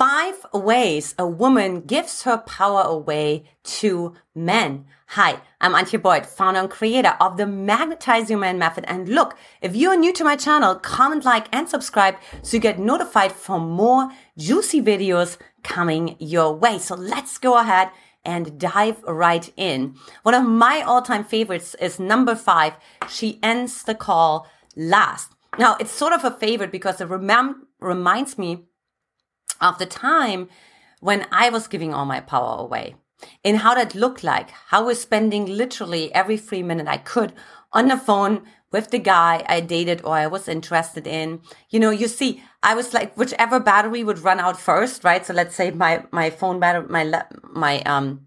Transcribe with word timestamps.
Five 0.00 0.46
ways 0.54 1.14
a 1.18 1.26
woman 1.26 1.82
gives 1.82 2.22
her 2.22 2.38
power 2.38 2.80
away 2.80 3.44
to 3.64 4.14
men. 4.34 4.86
Hi, 5.08 5.42
I'm 5.60 5.74
Antia 5.74 6.00
Boyd, 6.00 6.24
founder 6.24 6.60
and 6.60 6.70
creator 6.70 7.18
of 7.20 7.36
the 7.36 7.46
Magnetize 7.46 8.30
Your 8.30 8.38
Man 8.38 8.58
Method. 8.58 8.86
And 8.88 9.10
look, 9.10 9.36
if 9.60 9.76
you're 9.76 9.98
new 9.98 10.14
to 10.14 10.24
my 10.24 10.36
channel, 10.36 10.76
comment, 10.76 11.26
like, 11.26 11.54
and 11.54 11.68
subscribe 11.68 12.16
so 12.40 12.56
you 12.56 12.62
get 12.62 12.78
notified 12.78 13.30
for 13.30 13.60
more 13.60 14.10
juicy 14.38 14.80
videos 14.80 15.36
coming 15.62 16.16
your 16.18 16.54
way. 16.56 16.78
So 16.78 16.94
let's 16.94 17.36
go 17.36 17.58
ahead 17.58 17.90
and 18.24 18.58
dive 18.58 19.02
right 19.02 19.52
in. 19.54 19.96
One 20.22 20.34
of 20.34 20.44
my 20.44 20.80
all-time 20.80 21.24
favorites 21.24 21.76
is 21.78 22.00
number 22.00 22.34
five. 22.34 22.72
She 23.10 23.38
ends 23.42 23.82
the 23.82 23.94
call 23.94 24.46
last. 24.74 25.32
Now, 25.58 25.76
it's 25.78 25.90
sort 25.90 26.14
of 26.14 26.24
a 26.24 26.30
favorite 26.30 26.72
because 26.72 27.02
it 27.02 27.08
remem- 27.10 27.66
reminds 27.80 28.38
me 28.38 28.64
of 29.60 29.78
the 29.78 29.86
time 29.86 30.48
when 31.00 31.26
I 31.32 31.50
was 31.50 31.66
giving 31.66 31.94
all 31.94 32.04
my 32.04 32.20
power 32.20 32.58
away 32.58 32.96
and 33.44 33.58
how 33.58 33.74
that 33.74 33.94
looked 33.94 34.24
like, 34.24 34.50
how 34.50 34.84
was 34.84 35.00
spending 35.00 35.46
literally 35.46 36.14
every 36.14 36.36
free 36.36 36.62
minute 36.62 36.88
I 36.88 36.98
could 36.98 37.32
on 37.72 37.88
the 37.88 37.96
phone 37.96 38.42
with 38.72 38.90
the 38.90 38.98
guy 38.98 39.44
I 39.48 39.60
dated 39.60 40.02
or 40.04 40.14
I 40.14 40.26
was 40.26 40.48
interested 40.48 41.06
in. 41.06 41.40
You 41.70 41.80
know, 41.80 41.90
you 41.90 42.08
see, 42.08 42.42
I 42.62 42.74
was 42.74 42.94
like, 42.94 43.16
whichever 43.16 43.58
battery 43.58 44.04
would 44.04 44.20
run 44.20 44.38
out 44.38 44.60
first, 44.60 45.02
right? 45.04 45.24
So 45.24 45.34
let's 45.34 45.56
say 45.56 45.70
my, 45.70 46.04
my 46.12 46.30
phone 46.30 46.60
battery, 46.60 46.86
my, 46.88 47.24
my, 47.42 47.82
um, 47.82 48.26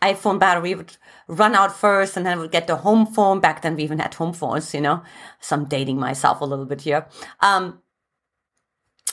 iPhone 0.00 0.38
battery 0.38 0.74
would 0.76 0.96
run 1.26 1.56
out 1.56 1.74
first 1.74 2.16
and 2.16 2.24
then 2.24 2.38
I 2.38 2.40
would 2.40 2.52
get 2.52 2.66
the 2.66 2.76
home 2.76 3.06
phone. 3.06 3.40
Back 3.40 3.62
then 3.62 3.74
we 3.74 3.82
even 3.82 3.98
had 3.98 4.14
home 4.14 4.32
phones, 4.32 4.72
you 4.72 4.80
know, 4.80 5.02
so 5.40 5.56
I'm 5.56 5.64
dating 5.64 5.98
myself 5.98 6.40
a 6.40 6.44
little 6.44 6.66
bit 6.66 6.82
here. 6.82 7.06
Um, 7.40 7.80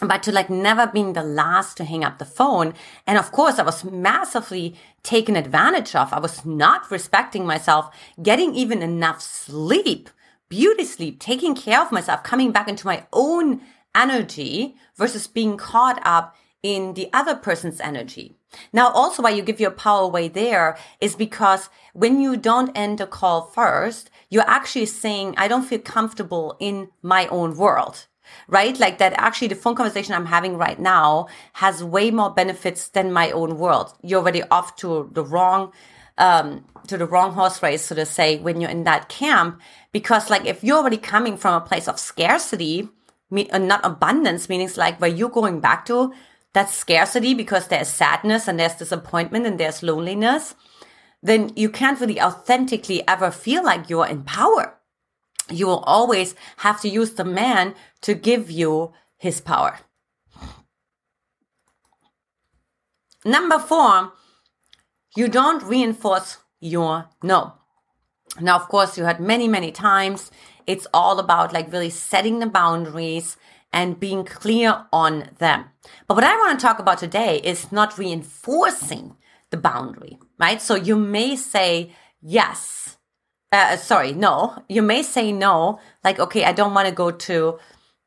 but 0.02 0.23
to 0.23 0.31
like 0.31 0.49
never 0.49 0.88
being 0.88 1.13
the 1.13 1.23
last 1.23 1.77
to 1.77 1.85
hang 1.85 2.04
up 2.04 2.17
the 2.17 2.26
phone. 2.26 2.73
And 3.08 3.17
of 3.17 3.31
course, 3.31 3.59
I 3.59 3.63
was 3.63 3.84
massively 3.84 4.76
taken 5.04 5.35
advantage 5.35 5.96
of. 5.96 6.12
I 6.12 6.20
was 6.20 6.46
not 6.46 6.90
respecting 6.91 7.46
myself, 7.46 7.96
getting 8.21 8.54
even 8.55 8.82
enough 8.82 9.21
sleep, 9.21 10.10
beauty 10.49 10.84
sleep, 10.84 11.20
taking 11.20 11.55
care 11.55 11.82
of 11.82 11.91
myself, 11.91 12.23
coming 12.23 12.51
back 12.51 12.68
into 12.68 12.88
my 12.88 13.05
own 13.13 13.62
energy 13.96 14.76
versus 14.98 15.27
being 15.27 15.57
caught 15.57 16.01
up 16.05 16.35
in 16.62 16.96
the 16.96 17.10
other 17.13 17.35
person's 17.35 17.79
energy. 17.79 18.35
Now, 18.73 18.90
also 18.90 19.21
why 19.21 19.29
you 19.29 19.43
give 19.43 19.60
your 19.60 19.71
power 19.71 20.01
away 20.01 20.27
there 20.27 20.77
is 20.99 21.16
because 21.16 21.70
when 21.93 22.20
you 22.20 22.35
don't 22.38 22.76
end 22.76 22.99
a 22.99 23.07
call 23.07 23.43
first, 23.48 24.10
you're 24.29 24.49
actually 24.49 24.88
saying, 24.88 25.35
I 25.38 25.48
don't 25.48 25.66
feel 25.66 25.79
comfortable 25.79 26.57
in 26.60 26.90
my 27.01 27.27
own 27.27 27.55
world 27.55 28.07
right? 28.48 28.77
Like 28.79 28.98
that 28.99 29.13
actually 29.13 29.49
the 29.49 29.55
phone 29.55 29.76
conversation 29.76 30.13
I'm 30.13 30.26
having 30.26 30.57
right 30.57 30.79
now 30.79 31.27
has 31.54 31.84
way 31.84 32.12
more 32.12 32.29
benefits 32.29 32.90
than 32.90 33.12
my 33.12 33.32
own 33.32 33.57
world. 33.57 33.93
You're 34.01 34.21
already 34.21 34.43
off 34.43 34.76
to 34.77 35.09
the 35.13 35.23
wrong, 35.23 35.71
um, 36.17 36.65
to 36.87 36.98
the 36.98 37.05
wrong 37.05 37.34
horse 37.34 37.62
race, 37.63 37.85
so 37.85 37.95
to 37.95 38.05
say, 38.05 38.37
when 38.37 38.62
you're 38.62 38.70
in 38.70 38.84
that 38.84 39.09
camp. 39.09 39.62
Because 39.91 40.29
like 40.29 40.45
if 40.45 40.63
you're 40.63 40.77
already 40.77 40.98
coming 40.98 41.37
from 41.37 41.54
a 41.54 41.65
place 41.65 41.87
of 41.87 41.99
scarcity, 41.99 42.90
me, 43.32 43.49
uh, 43.49 43.57
not 43.57 43.85
abundance, 43.85 44.49
meaning 44.49 44.70
like 44.77 44.99
where 45.01 45.10
you're 45.10 45.29
going 45.29 45.60
back 45.60 45.85
to, 45.85 46.13
that 46.54 46.70
scarcity 46.70 47.34
because 47.34 47.67
there's 47.67 47.89
sadness 47.89 48.48
and 48.48 48.60
there's 48.60 48.76
disappointment 48.76 49.45
and 49.45 49.60
there's 49.60 49.84
loneliness, 49.84 50.55
then 51.21 51.51
you 51.55 51.70
can't 51.70 51.99
really 51.99 52.21
authentically 52.21 53.05
ever 53.07 53.32
feel 53.32 53.63
like 53.63 53.89
you're 53.89 54.07
in 54.07 54.23
power 54.23 54.74
you 55.49 55.68
will 55.68 55.79
always 55.79 56.35
have 56.57 56.82
to 56.82 56.90
use 56.90 57.12
the 57.12 57.26
man 57.26 57.76
to 58.01 58.13
give 58.13 58.49
you 58.49 58.93
his 59.18 59.41
power. 59.41 59.79
Number 63.24 63.57
four, 63.57 64.13
you 65.16 65.28
don't 65.28 65.63
reinforce 65.63 66.38
your 66.59 67.09
no. 67.23 67.53
Now, 68.40 68.57
of 68.57 68.67
course, 68.67 68.97
you 68.97 69.06
heard 69.06 69.19
many, 69.19 69.47
many 69.47 69.72
times. 69.72 70.29
It's 70.67 70.88
all 70.94 71.19
about 71.19 71.53
like 71.53 71.72
really 71.72 71.89
setting 71.89 72.39
the 72.39 72.47
boundaries 72.47 73.38
and 73.72 74.00
being 74.00 74.25
clear 74.25 74.85
on 74.91 75.29
them. 75.39 75.66
But 76.07 76.16
what 76.16 76.23
I 76.23 76.35
want 76.35 76.59
to 76.59 76.66
talk 76.66 76.79
about 76.79 76.97
today 76.97 77.39
is 77.44 77.72
not 77.72 77.97
reinforcing 77.97 79.16
the 79.51 79.57
boundary, 79.57 80.17
right? 80.39 80.62
So 80.62 80.75
you 80.75 80.95
may 80.95 81.35
say, 81.35 81.91
yes, 82.22 82.97
uh, 83.51 83.78
sorry, 83.78 84.13
no, 84.13 84.63
you 84.67 84.81
may 84.81 85.01
say 85.01 85.31
no, 85.31 85.79
like, 86.03 86.19
okay, 86.19 86.44
I 86.44 86.51
don't 86.51 86.73
want 86.73 86.88
to 86.88 86.94
go 86.94 87.11
to 87.11 87.59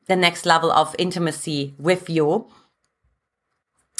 the 0.06 0.16
next 0.16 0.46
level 0.46 0.70
of 0.70 0.96
intimacy 0.98 1.74
with 1.78 2.10
you. 2.10 2.46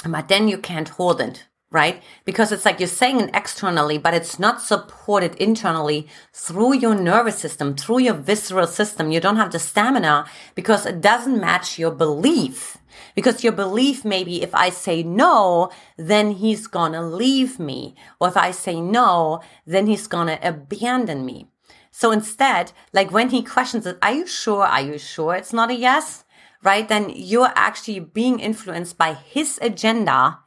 But 0.06 0.28
then 0.28 0.49
you 0.49 0.59
can't 0.59 0.88
hold 0.88 1.21
it, 1.21 1.47
right? 1.71 2.03
Because 2.25 2.51
it's 2.51 2.65
like 2.65 2.81
you're 2.81 2.89
saying 2.89 3.21
it 3.21 3.31
externally, 3.34 3.99
but 3.99 4.15
it's 4.15 4.39
not 4.39 4.62
supported 4.62 5.34
internally 5.34 6.09
through 6.33 6.75
your 6.77 6.95
nervous 6.95 7.39
system, 7.39 7.75
through 7.75 8.01
your 8.01 8.15
visceral 8.15 8.67
system. 8.67 9.11
You 9.11 9.21
don't 9.21 9.37
have 9.37 9.53
the 9.53 9.59
stamina 9.59 10.27
because 10.55 10.87
it 10.87 11.01
doesn't 11.01 11.41
match 11.41 11.79
your 11.79 11.91
belief. 11.91 12.79
Because 13.15 13.45
your 13.45 13.53
belief 13.53 14.05
maybe 14.05 14.43
if 14.43 14.55
I 14.55 14.71
say 14.71 15.03
no, 15.03 15.71
then 15.97 16.33
he's 16.33 16.67
gonna 16.67 17.06
leave 17.06 17.59
me. 17.59 17.95
Or 18.19 18.29
if 18.29 18.37
I 18.37 18.50
say 18.50 18.81
no, 18.81 19.41
then 19.67 19.87
he's 19.87 20.06
gonna 20.06 20.39
abandon 20.43 21.27
me. 21.27 21.49
So 21.91 22.12
instead, 22.12 22.73
like 22.93 23.12
when 23.12 23.29
he 23.31 23.43
questions 23.43 23.87
it, 23.87 23.99
are 24.00 24.12
you 24.12 24.27
sure? 24.27 24.65
Are 24.65 24.81
you 24.81 24.99
sure 24.99 25.35
it's 25.35 25.53
not 25.53 25.71
a 25.71 25.75
yes? 25.75 26.25
Right? 26.62 26.89
Then 26.89 27.12
you're 27.15 27.53
actually 27.55 28.00
being 28.00 28.41
influenced 28.41 28.97
by 28.97 29.15
his 29.15 29.59
agenda 29.61 30.39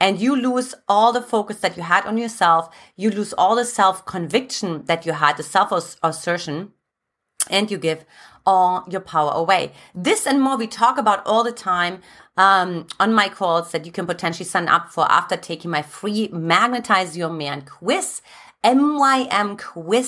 and 0.00 0.18
you 0.18 0.34
lose 0.34 0.74
all 0.88 1.12
the 1.12 1.20
focus 1.20 1.58
that 1.58 1.76
you 1.76 1.82
had 1.82 2.06
on 2.06 2.16
yourself. 2.16 2.74
You 2.96 3.10
lose 3.10 3.34
all 3.34 3.54
the 3.54 3.66
self 3.66 4.06
conviction 4.06 4.86
that 4.86 5.04
you 5.04 5.12
had, 5.12 5.36
the 5.36 5.42
self 5.42 5.70
assertion, 6.02 6.72
and 7.50 7.70
you 7.70 7.76
give 7.78 8.04
all 8.46 8.86
your 8.90 9.02
power 9.02 9.30
away. 9.32 9.72
This 9.94 10.26
and 10.26 10.40
more 10.40 10.56
we 10.56 10.66
talk 10.66 10.96
about 10.98 11.24
all 11.26 11.44
the 11.44 11.52
time 11.52 12.00
um, 12.38 12.86
on 12.98 13.12
my 13.12 13.28
calls 13.28 13.70
that 13.72 13.84
you 13.84 13.92
can 13.92 14.06
potentially 14.06 14.46
sign 14.46 14.66
up 14.68 14.88
for 14.88 15.04
after 15.12 15.36
taking 15.36 15.70
my 15.70 15.82
free 15.82 16.28
Magnetize 16.32 17.16
Your 17.16 17.28
Man 17.28 17.62
quiz, 17.62 18.22
mymquiz.com. 18.64 20.02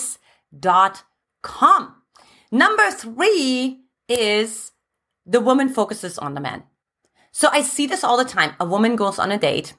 Number 2.50 2.90
three 2.90 3.80
is 4.08 4.72
the 5.24 5.40
woman 5.40 5.68
focuses 5.68 6.18
on 6.18 6.34
the 6.34 6.40
man. 6.40 6.64
So 7.32 7.48
I 7.50 7.62
see 7.62 7.86
this 7.86 8.04
all 8.04 8.16
the 8.18 8.24
time. 8.24 8.54
A 8.60 8.64
woman 8.64 8.96
goes 8.96 9.18
on 9.18 9.32
a 9.32 9.38
date 9.38 9.74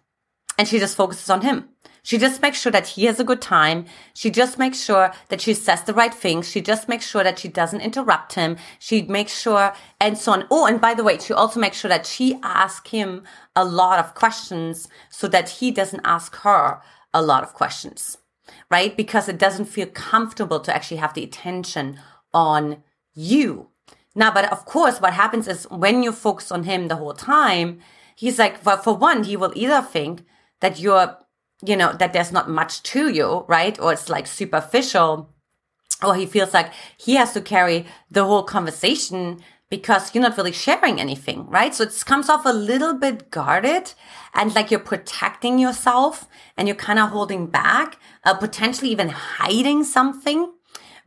and 0.57 0.67
she 0.67 0.79
just 0.79 0.95
focuses 0.95 1.29
on 1.29 1.41
him. 1.41 1.69
She 2.05 2.17
just 2.17 2.41
makes 2.41 2.59
sure 2.59 2.71
that 2.71 2.87
he 2.87 3.05
has 3.05 3.21
a 3.21 3.23
good 3.23 3.41
time. 3.41 3.85
She 4.13 4.29
just 4.29 4.59
makes 4.59 4.83
sure 4.83 5.13
that 5.29 5.39
she 5.39 5.53
says 5.53 5.83
the 5.83 5.93
right 5.93 6.13
things. 6.13 6.49
She 6.51 6.59
just 6.59 6.89
makes 6.89 7.07
sure 7.07 7.23
that 7.23 7.39
she 7.39 7.47
doesn't 7.47 7.79
interrupt 7.79 8.33
him. 8.33 8.57
She 8.77 9.03
makes 9.03 9.39
sure 9.39 9.73
and 10.01 10.17
so 10.17 10.33
on. 10.33 10.45
Oh, 10.51 10.65
and 10.65 10.81
by 10.81 10.95
the 10.95 11.03
way, 11.03 11.17
she 11.17 11.33
also 11.33 11.61
makes 11.61 11.77
sure 11.77 11.87
that 11.87 12.05
she 12.05 12.37
asks 12.43 12.91
him 12.91 13.23
a 13.55 13.63
lot 13.63 13.99
of 13.99 14.15
questions 14.15 14.89
so 15.09 15.29
that 15.29 15.47
he 15.47 15.71
doesn't 15.71 16.01
ask 16.03 16.35
her 16.37 16.81
a 17.13 17.21
lot 17.21 17.41
of 17.41 17.53
questions, 17.53 18.17
right? 18.69 18.97
Because 18.97 19.29
it 19.29 19.37
doesn't 19.37 19.65
feel 19.65 19.87
comfortable 19.87 20.59
to 20.59 20.75
actually 20.75 20.97
have 20.97 21.13
the 21.13 21.23
attention 21.23 22.01
on 22.33 22.83
you. 23.13 23.69
Now, 24.13 24.33
but 24.33 24.51
of 24.51 24.65
course, 24.65 24.99
what 24.99 25.13
happens 25.13 25.47
is 25.47 25.69
when 25.69 26.03
you 26.03 26.11
focus 26.11 26.51
on 26.51 26.63
him 26.63 26.89
the 26.89 26.97
whole 26.97 27.13
time, 27.13 27.79
he's 28.13 28.37
like, 28.37 28.63
well, 28.65 28.77
for 28.77 28.93
one, 28.93 29.23
he 29.23 29.37
will 29.37 29.53
either 29.55 29.81
think 29.81 30.25
that 30.63 30.79
you're 30.79 31.17
you 31.65 31.77
know, 31.77 31.93
that 31.93 32.13
there's 32.13 32.31
not 32.31 32.49
much 32.49 32.83
to 32.83 33.09
you, 33.09 33.45
right? 33.47 33.79
Or 33.79 33.93
it's 33.93 34.09
like 34.09 34.27
superficial, 34.27 35.29
or 36.03 36.15
he 36.15 36.25
feels 36.25 36.53
like 36.53 36.71
he 36.97 37.15
has 37.15 37.33
to 37.33 37.41
carry 37.41 37.85
the 38.11 38.25
whole 38.25 38.43
conversation 38.43 39.41
because 39.69 40.13
you're 40.13 40.21
not 40.21 40.37
really 40.37 40.51
sharing 40.51 40.99
anything, 40.99 41.47
right? 41.47 41.73
So 41.73 41.85
it 41.85 42.03
comes 42.05 42.29
off 42.29 42.45
a 42.45 42.53
little 42.53 42.93
bit 42.93 43.31
guarded 43.31 43.93
and 44.33 44.53
like 44.53 44.69
you're 44.69 44.79
protecting 44.79 45.57
yourself 45.57 46.27
and 46.57 46.67
you're 46.67 46.75
kind 46.75 46.99
of 46.99 47.09
holding 47.09 47.47
back, 47.47 47.97
uh, 48.25 48.33
potentially 48.33 48.91
even 48.91 49.09
hiding 49.09 49.83
something 49.83 50.51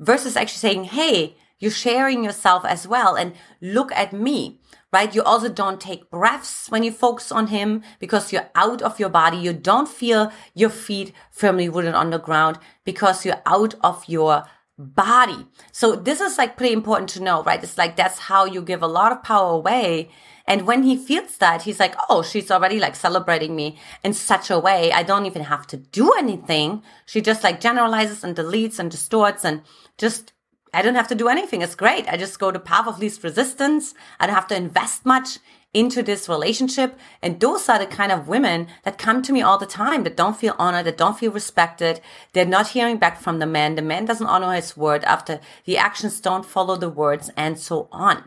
versus 0.00 0.36
actually 0.36 0.58
saying, 0.58 0.84
Hey, 0.84 1.36
you're 1.58 1.70
sharing 1.70 2.24
yourself 2.24 2.64
as 2.64 2.86
well. 2.86 3.14
And 3.14 3.34
look 3.60 3.92
at 3.92 4.12
me 4.12 4.60
right? 4.92 5.14
You 5.14 5.22
also 5.22 5.50
don't 5.50 5.78
take 5.78 6.10
breaths 6.10 6.70
when 6.70 6.82
you 6.82 6.90
focus 6.90 7.30
on 7.30 7.48
him 7.48 7.82
because 7.98 8.32
you're 8.32 8.48
out 8.54 8.80
of 8.80 8.98
your 8.98 9.10
body. 9.10 9.36
You 9.36 9.52
don't 9.52 9.88
feel 9.88 10.32
your 10.54 10.70
feet 10.70 11.12
firmly 11.30 11.68
rooted 11.68 11.94
on 11.94 12.10
the 12.10 12.18
ground 12.18 12.58
because 12.84 13.26
you're 13.26 13.42
out 13.44 13.74
of 13.82 14.04
your 14.06 14.44
body. 14.78 15.46
So 15.72 15.96
this 15.96 16.20
is 16.20 16.38
like 16.38 16.56
pretty 16.56 16.72
important 16.72 17.10
to 17.10 17.22
know, 17.22 17.42
right? 17.42 17.62
It's 17.62 17.76
like 17.76 17.96
that's 17.96 18.18
how 18.18 18.44
you 18.44 18.62
give 18.62 18.82
a 18.82 18.86
lot 18.86 19.12
of 19.12 19.22
power 19.22 19.50
away. 19.50 20.08
And 20.46 20.66
when 20.66 20.84
he 20.84 20.96
feels 20.96 21.38
that, 21.38 21.62
he's 21.62 21.80
like, 21.80 21.96
oh, 22.08 22.22
she's 22.22 22.50
already 22.50 22.78
like 22.78 22.94
celebrating 22.94 23.56
me 23.56 23.78
in 24.04 24.12
such 24.12 24.50
a 24.50 24.58
way. 24.58 24.92
I 24.92 25.02
don't 25.02 25.26
even 25.26 25.42
have 25.42 25.66
to 25.68 25.76
do 25.76 26.12
anything. 26.12 26.82
She 27.04 27.20
just 27.20 27.42
like 27.42 27.60
generalizes 27.60 28.22
and 28.22 28.36
deletes 28.36 28.78
and 28.78 28.90
distorts 28.90 29.44
and 29.44 29.62
just 29.98 30.32
I 30.76 30.82
don't 30.82 30.94
have 30.94 31.08
to 31.08 31.14
do 31.14 31.28
anything. 31.28 31.62
It's 31.62 31.74
great. 31.74 32.06
I 32.06 32.18
just 32.18 32.38
go 32.38 32.50
to 32.50 32.58
path 32.58 32.86
of 32.86 32.98
least 32.98 33.24
resistance. 33.24 33.94
I 34.20 34.26
don't 34.26 34.34
have 34.34 34.46
to 34.48 34.56
invest 34.56 35.06
much 35.06 35.38
into 35.72 36.02
this 36.02 36.28
relationship. 36.28 36.98
And 37.22 37.40
those 37.40 37.66
are 37.70 37.78
the 37.78 37.86
kind 37.86 38.12
of 38.12 38.28
women 38.28 38.68
that 38.82 38.98
come 38.98 39.22
to 39.22 39.32
me 39.32 39.40
all 39.40 39.56
the 39.56 39.64
time 39.64 40.04
that 40.04 40.18
don't 40.18 40.36
feel 40.36 40.54
honored, 40.58 40.84
that 40.84 40.98
don't 40.98 41.18
feel 41.18 41.32
respected. 41.32 42.02
They're 42.34 42.44
not 42.44 42.68
hearing 42.68 42.98
back 42.98 43.18
from 43.18 43.38
the 43.38 43.46
man. 43.46 43.76
The 43.76 43.80
man 43.80 44.04
doesn't 44.04 44.26
honor 44.26 44.52
his 44.52 44.76
word 44.76 45.02
after 45.04 45.40
the 45.64 45.78
actions 45.78 46.20
don't 46.20 46.44
follow 46.44 46.76
the 46.76 46.90
words 46.90 47.30
and 47.38 47.58
so 47.58 47.88
on. 47.90 48.24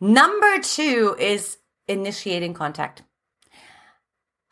Number 0.00 0.58
two 0.58 1.14
is 1.20 1.58
initiating 1.86 2.52
contact. 2.52 3.04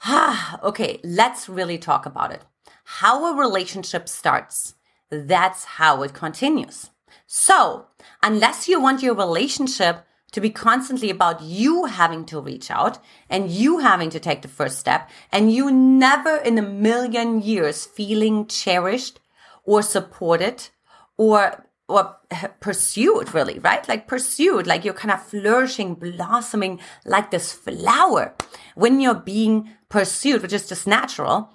Okay, 0.62 1.00
let's 1.02 1.48
really 1.48 1.78
talk 1.78 2.06
about 2.06 2.30
it. 2.30 2.42
How 2.84 3.32
a 3.32 3.36
relationship 3.36 4.08
starts, 4.08 4.74
that's 5.22 5.64
how 5.64 6.02
it 6.02 6.14
continues. 6.14 6.90
So, 7.26 7.86
unless 8.22 8.68
you 8.68 8.80
want 8.80 9.02
your 9.02 9.14
relationship 9.14 10.04
to 10.34 10.40
be 10.40 10.50
constantly 10.50 11.10
about 11.10 11.42
you 11.42 11.84
having 11.84 12.24
to 12.26 12.40
reach 12.40 12.68
out 12.70 12.98
and 13.30 13.50
you 13.50 13.78
having 13.78 14.10
to 14.10 14.18
take 14.18 14.42
the 14.42 14.48
first 14.48 14.78
step 14.80 15.08
and 15.30 15.52
you 15.52 15.70
never 15.70 16.36
in 16.38 16.58
a 16.58 16.62
million 16.62 17.40
years 17.40 17.86
feeling 17.86 18.46
cherished 18.46 19.20
or 19.64 19.80
supported 19.80 20.68
or 21.16 21.64
or 21.86 22.16
pursued 22.60 23.32
really 23.32 23.60
right? 23.60 23.86
Like 23.88 24.08
pursued 24.08 24.66
like 24.66 24.84
you're 24.84 24.94
kind 24.94 25.12
of 25.12 25.24
flourishing 25.24 25.94
blossoming 25.94 26.80
like 27.04 27.30
this 27.30 27.52
flower. 27.52 28.34
When 28.74 29.00
you're 29.00 29.14
being 29.14 29.70
pursued 29.88 30.42
which 30.42 30.52
is 30.52 30.68
just 30.68 30.86
natural 30.86 31.50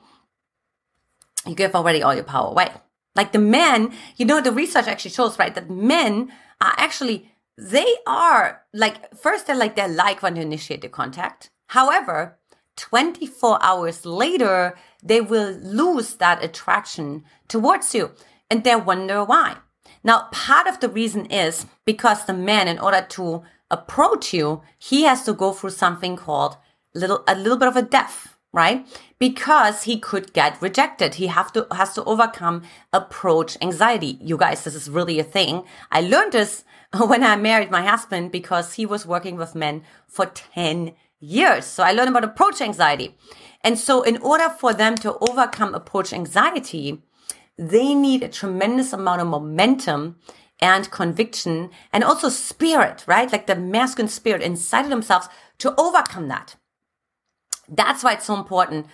you 1.45 1.55
give 1.55 1.75
already 1.75 2.01
all 2.01 2.15
your 2.15 2.23
power 2.23 2.51
away 2.51 2.69
like 3.15 3.31
the 3.31 3.39
men 3.39 3.93
you 4.17 4.25
know 4.25 4.41
the 4.41 4.51
research 4.51 4.87
actually 4.87 5.11
shows 5.11 5.39
right 5.39 5.55
that 5.55 5.69
men 5.69 6.31
are 6.61 6.73
actually 6.77 7.31
they 7.59 7.95
are 8.07 8.61
like 8.73 9.13
first 9.15 9.47
they're 9.47 9.55
like 9.55 9.75
they 9.75 9.87
like 9.87 10.21
when 10.21 10.35
you 10.35 10.41
initiate 10.41 10.81
the 10.81 10.89
contact. 10.89 11.49
However 11.67 12.37
24 12.77 13.61
hours 13.61 14.05
later 14.05 14.77
they 15.03 15.19
will 15.19 15.51
lose 15.51 16.15
that 16.15 16.43
attraction 16.43 17.25
towards 17.49 17.93
you 17.93 18.11
and 18.49 18.63
they 18.63 18.75
wonder 18.75 19.23
why. 19.25 19.57
Now 20.03 20.29
part 20.31 20.67
of 20.67 20.79
the 20.79 20.89
reason 20.89 21.25
is 21.25 21.65
because 21.85 22.25
the 22.25 22.33
man 22.33 22.69
in 22.69 22.79
order 22.79 23.05
to 23.09 23.43
approach 23.69 24.33
you 24.33 24.61
he 24.77 25.03
has 25.03 25.23
to 25.25 25.33
go 25.33 25.51
through 25.51 25.71
something 25.71 26.15
called 26.15 26.55
little 26.93 27.23
a 27.27 27.35
little 27.35 27.57
bit 27.57 27.67
of 27.67 27.75
a 27.75 27.81
death 27.81 28.37
right 28.51 28.87
because 29.19 29.83
he 29.83 29.99
could 29.99 30.33
get 30.33 30.61
rejected 30.61 31.15
he 31.15 31.27
have 31.27 31.51
to 31.53 31.67
has 31.71 31.93
to 31.93 32.03
overcome 32.05 32.63
approach 32.91 33.57
anxiety 33.61 34.17
you 34.21 34.37
guys 34.37 34.63
this 34.63 34.73
is 34.73 34.89
really 34.89 35.19
a 35.19 35.23
thing 35.23 35.63
i 35.91 36.01
learned 36.01 36.31
this 36.31 36.63
when 36.97 37.23
I 37.23 37.35
married 37.35 37.69
my 37.69 37.85
husband 37.85 38.31
because 38.31 38.73
he 38.73 38.85
was 38.85 39.05
working 39.05 39.35
with 39.35 39.55
men 39.55 39.83
for 40.07 40.25
10 40.25 40.93
years. 41.19 41.65
So 41.65 41.83
I 41.83 41.91
learned 41.91 42.09
about 42.09 42.23
approach 42.23 42.61
anxiety. 42.61 43.15
And 43.63 43.77
so 43.77 44.01
in 44.01 44.17
order 44.17 44.49
for 44.49 44.73
them 44.73 44.95
to 44.97 45.17
overcome 45.19 45.75
approach 45.75 46.13
anxiety, 46.13 47.01
they 47.57 47.93
need 47.93 48.23
a 48.23 48.29
tremendous 48.29 48.93
amount 48.93 49.21
of 49.21 49.27
momentum 49.27 50.15
and 50.61 50.89
conviction 50.89 51.69
and 51.93 52.03
also 52.03 52.29
spirit, 52.29 53.03
right? 53.05 53.31
Like 53.31 53.47
the 53.47 53.55
masculine 53.55 54.09
spirit 54.09 54.41
inside 54.41 54.85
of 54.85 54.89
themselves 54.89 55.27
to 55.59 55.75
overcome 55.79 56.27
that. 56.29 56.55
That's 57.69 58.03
why 58.03 58.13
it's 58.13 58.25
so 58.25 58.35
important 58.35 58.87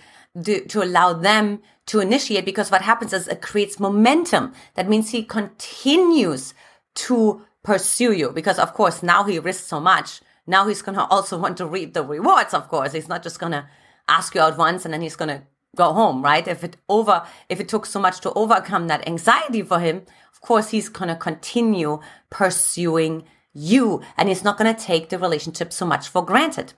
to, 0.43 0.65
to 0.65 0.83
allow 0.83 1.13
them 1.13 1.61
to 1.87 1.99
initiate 1.99 2.45
because 2.45 2.71
what 2.71 2.81
happens 2.81 3.13
is 3.13 3.27
it 3.27 3.41
creates 3.41 3.79
momentum. 3.79 4.53
That 4.73 4.89
means 4.89 5.11
he 5.11 5.23
continues 5.23 6.53
to 6.95 7.45
pursue 7.63 8.11
you 8.11 8.29
because 8.29 8.59
of 8.59 8.73
course 8.73 9.01
now 9.03 9.23
he 9.23 9.39
risks 9.39 9.67
so 9.67 9.79
much. 9.79 10.21
Now 10.47 10.67
he's 10.67 10.81
gonna 10.81 11.07
also 11.09 11.37
want 11.43 11.57
to 11.57 11.65
reap 11.65 11.93
the 11.93 12.03
rewards 12.03 12.53
of 12.53 12.67
course. 12.67 12.93
He's 12.93 13.09
not 13.09 13.23
just 13.23 13.39
gonna 13.39 13.69
ask 14.07 14.35
you 14.35 14.41
out 14.41 14.57
once 14.57 14.85
and 14.85 14.93
then 14.93 15.01
he's 15.01 15.15
gonna 15.15 15.43
go 15.75 15.93
home 15.93 16.21
right? 16.23 16.47
If 16.47 16.63
it 16.63 16.77
over 16.89 17.25
if 17.49 17.59
it 17.59 17.69
took 17.69 17.85
so 17.85 17.99
much 17.99 18.19
to 18.21 18.33
overcome 18.33 18.87
that 18.87 19.07
anxiety 19.07 19.61
for 19.61 19.79
him 19.79 20.03
of 20.33 20.41
course 20.41 20.69
he's 20.69 20.89
gonna 20.89 21.15
continue 21.15 21.99
pursuing 22.29 23.23
you 23.53 24.01
and 24.17 24.27
he's 24.29 24.43
not 24.43 24.57
gonna 24.57 24.73
take 24.73 25.09
the 25.09 25.19
relationship 25.19 25.71
so 25.71 25.85
much 25.85 26.07
for 26.07 26.23
granted 26.25 26.73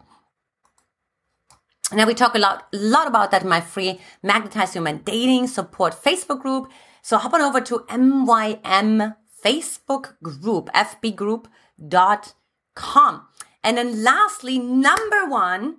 now 1.94 2.06
we 2.06 2.14
talk 2.14 2.36
a 2.36 2.40
lot, 2.40 2.68
a 2.74 2.78
lot 2.78 3.08
about 3.08 3.32
that 3.32 3.44
in 3.44 3.50
my 3.50 3.62
free 3.62 4.02
Magnetize 4.22 4.76
Your 4.76 4.84
Man 4.84 5.04
Dating 5.06 5.48
Support 5.48 5.94
Facebook 5.94 6.42
group. 6.42 6.70
So 7.02 7.18
hop 7.18 7.34
on 7.34 7.40
over 7.42 7.62
to 7.62 7.86
MYM 7.90 9.16
Facebook 9.44 10.22
group, 10.22 10.70
fbgroup.com. 10.74 13.28
And 13.64 13.78
then 13.78 14.04
lastly, 14.04 14.60
number 14.60 15.26
one, 15.26 15.78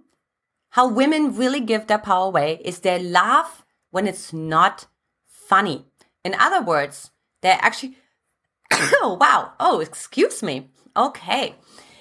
how 0.70 0.88
women 0.88 1.36
really 1.36 1.60
give 1.60 1.86
their 1.86 1.98
power 1.98 2.28
away 2.28 2.60
is 2.64 2.80
they 2.80 2.98
laugh 2.98 3.66
when 3.90 4.06
it's 4.06 4.32
not 4.32 4.86
funny. 5.26 5.84
In 6.24 6.34
other 6.34 6.62
words, 6.62 7.10
they're 7.42 7.58
actually, 7.60 7.98
oh, 8.72 9.18
wow. 9.20 9.52
Oh, 9.60 9.80
excuse 9.80 10.42
me. 10.42 10.70
Okay. 10.96 11.56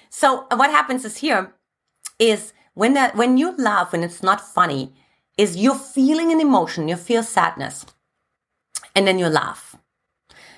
So 0.10 0.48
what 0.54 0.72
happens 0.72 1.04
is 1.06 1.18
here 1.18 1.54
is 2.20 2.54
when 2.78 2.94
that, 2.94 3.16
when 3.16 3.38
you 3.38 3.58
laugh 3.58 3.92
when 3.92 4.04
it's 4.04 4.22
not 4.22 4.40
funny, 4.40 4.94
is 5.36 5.58
you're 5.58 5.74
feeling 5.74 6.32
an 6.32 6.40
emotion, 6.40 6.88
you 6.88 6.96
feel 6.96 7.24
sadness, 7.24 7.88
and 8.96 9.08
then 9.08 9.18
you 9.18 9.26
laugh. 9.28 9.76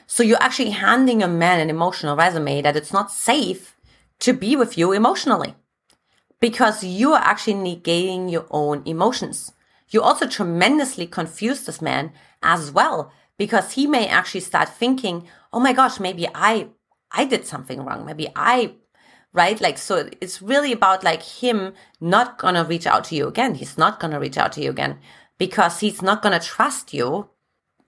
So 0.06 0.21
you're 0.21 0.44
actually 0.44 0.71
handing 0.71 1.24
a 1.24 1.30
man 1.30 1.62
an 1.62 1.69
emotional 1.69 2.18
resume 2.18 2.62
that 2.62 2.75
it's 2.75 2.92
not 2.92 3.10
safe 3.10 3.77
to 4.19 4.33
be 4.33 4.57
with 4.57 4.77
you 4.77 4.92
emotionally 4.92 5.56
because 6.42 6.83
you 6.83 7.13
are 7.13 7.24
actually 7.24 7.54
negating 7.54 8.30
your 8.30 8.48
own 8.51 8.83
emotions. 8.86 9.54
You 9.89 10.01
also 10.01 10.27
tremendously 10.27 11.07
confuse 11.07 11.63
this 11.63 11.81
man 11.81 12.12
as 12.44 12.69
well 12.69 13.13
because 13.38 13.74
he 13.74 13.88
may 13.88 14.07
actually 14.07 14.42
start 14.42 14.68
thinking, 14.68 15.25
oh 15.54 15.62
my 15.62 15.71
gosh, 15.71 16.01
maybe 16.01 16.27
I, 16.36 16.68
I 17.13 17.24
did 17.24 17.45
something 17.45 17.86
wrong. 17.86 18.06
Maybe 18.06 18.27
I, 18.36 18.74
right? 19.33 19.59
Like, 19.61 19.77
so 19.77 20.09
it's 20.21 20.41
really 20.41 20.71
about 20.71 21.03
like 21.03 21.23
him 21.23 21.73
not 22.01 22.37
gonna 22.37 22.63
reach 22.63 22.87
out 22.87 23.03
to 23.05 23.15
you 23.15 23.27
again. 23.27 23.55
He's 23.55 23.77
not 23.77 23.99
gonna 23.99 24.19
reach 24.19 24.37
out 24.37 24.51
to 24.53 24.61
you 24.61 24.69
again 24.69 24.99
because 25.37 25.79
he's 25.79 26.01
not 26.01 26.21
gonna 26.21 26.39
trust 26.39 26.93
you 26.93 27.29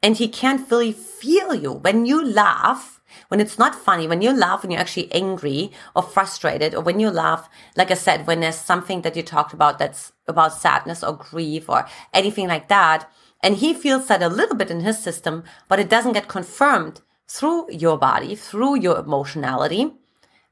and 0.03 0.17
he 0.17 0.27
can't 0.27 0.69
really 0.71 0.91
feel 0.91 1.53
you. 1.53 1.73
When 1.73 2.05
you 2.05 2.23
laugh, 2.23 3.01
when 3.27 3.39
it's 3.39 3.59
not 3.59 3.75
funny, 3.75 4.07
when 4.07 4.21
you 4.21 4.31
laugh 4.31 4.63
when 4.63 4.71
you're 4.71 4.79
actually 4.79 5.11
angry 5.11 5.71
or 5.95 6.01
frustrated, 6.01 6.73
or 6.73 6.81
when 6.81 6.99
you 6.99 7.09
laugh, 7.09 7.49
like 7.75 7.91
I 7.91 7.95
said, 7.95 8.25
when 8.25 8.39
there's 8.39 8.55
something 8.55 9.01
that 9.01 9.15
you 9.15 9.23
talked 9.23 9.53
about 9.53 9.79
that's 9.79 10.11
about 10.27 10.53
sadness 10.53 11.03
or 11.03 11.13
grief 11.13 11.69
or 11.69 11.87
anything 12.13 12.47
like 12.47 12.67
that, 12.69 13.09
and 13.43 13.57
he 13.57 13.73
feels 13.73 14.07
that 14.07 14.23
a 14.23 14.29
little 14.29 14.55
bit 14.55 14.71
in 14.71 14.81
his 14.81 14.99
system, 14.99 15.43
but 15.67 15.79
it 15.79 15.89
doesn't 15.89 16.13
get 16.13 16.27
confirmed 16.27 17.01
through 17.27 17.71
your 17.71 17.97
body, 17.97 18.35
through 18.35 18.79
your 18.79 18.99
emotionality, 18.99 19.93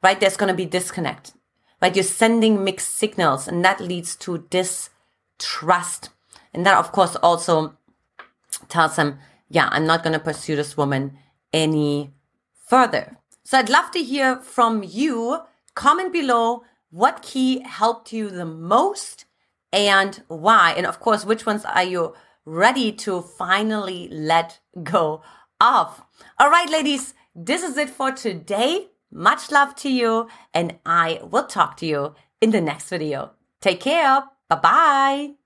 right? 0.03 0.19
There's 0.19 0.37
going 0.37 0.49
to 0.49 0.57
be 0.57 0.65
disconnect, 0.65 1.33
right? 1.81 1.95
You're 1.95 2.03
sending 2.03 2.63
mixed 2.63 2.95
signals 2.95 3.47
and 3.47 3.63
that 3.65 3.79
leads 3.79 4.15
to 4.17 4.45
distrust. 4.49 6.09
And 6.53 6.65
that, 6.65 6.77
of 6.77 6.91
course, 6.91 7.15
also 7.17 7.75
tells 8.67 8.95
him 8.95 9.19
yeah, 9.49 9.67
I'm 9.71 9.85
not 9.85 10.03
going 10.03 10.13
to 10.13 10.19
pursue 10.19 10.55
this 10.55 10.77
woman 10.77 11.17
any 11.51 12.11
further. 12.67 13.17
So 13.43 13.57
I'd 13.57 13.69
love 13.69 13.91
to 13.91 14.03
hear 14.03 14.37
from 14.37 14.83
you. 14.83 15.39
Comment 15.73 16.13
below 16.13 16.63
what 16.91 17.23
key 17.23 17.61
helped 17.61 18.13
you 18.13 18.29
the 18.29 18.45
most 18.45 19.25
and 19.73 20.21
why. 20.27 20.73
And 20.77 20.85
of 20.85 20.99
course, 20.99 21.25
which 21.25 21.45
ones 21.45 21.65
are 21.65 21.83
you 21.83 22.13
ready 22.45 22.91
to 22.91 23.21
finally 23.21 24.07
let 24.11 24.59
go 24.83 25.21
of? 25.59 26.03
All 26.37 26.49
right, 26.49 26.69
ladies, 26.69 27.13
this 27.35 27.63
is 27.63 27.77
it 27.77 27.89
for 27.89 28.11
today. 28.11 28.89
Much 29.11 29.51
love 29.51 29.75
to 29.77 29.89
you, 29.89 30.27
and 30.53 30.77
I 30.85 31.19
will 31.23 31.45
talk 31.45 31.77
to 31.77 31.85
you 31.85 32.13
in 32.41 32.51
the 32.51 32.61
next 32.61 32.89
video. 32.89 33.31
Take 33.61 33.81
care. 33.81 34.23
Bye 34.47 34.55
bye. 34.55 35.38